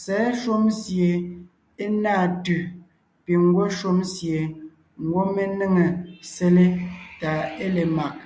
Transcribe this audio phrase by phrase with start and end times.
[0.00, 1.10] Sɛ̌ shúm sie
[1.82, 2.60] é náa tʉ̀
[3.24, 4.40] piŋ ńgwɔ́ shúm sie
[5.04, 5.86] ńgwɔ́ mé néŋe
[6.32, 6.66] sele
[7.20, 7.30] tà
[7.64, 8.18] é le mag.